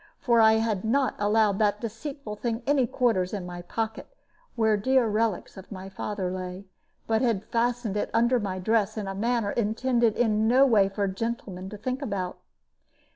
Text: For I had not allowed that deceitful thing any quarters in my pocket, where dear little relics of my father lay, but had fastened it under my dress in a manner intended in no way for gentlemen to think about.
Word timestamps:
For 0.19 0.39
I 0.41 0.53
had 0.53 0.83
not 0.83 1.13
allowed 1.19 1.59
that 1.59 1.79
deceitful 1.79 2.37
thing 2.37 2.63
any 2.65 2.87
quarters 2.87 3.33
in 3.33 3.45
my 3.45 3.61
pocket, 3.61 4.07
where 4.55 4.75
dear 4.75 5.01
little 5.01 5.11
relics 5.13 5.57
of 5.57 5.71
my 5.71 5.89
father 5.89 6.31
lay, 6.31 6.65
but 7.05 7.21
had 7.21 7.43
fastened 7.45 7.95
it 7.95 8.09
under 8.11 8.39
my 8.39 8.57
dress 8.57 8.97
in 8.97 9.07
a 9.07 9.13
manner 9.13 9.51
intended 9.51 10.17
in 10.17 10.47
no 10.47 10.65
way 10.65 10.89
for 10.89 11.07
gentlemen 11.07 11.69
to 11.69 11.77
think 11.77 12.01
about. 12.01 12.39